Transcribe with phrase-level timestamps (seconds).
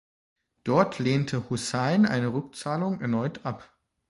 [0.63, 3.71] Dort lehnte Husain eine Rückzahlung erneut ab.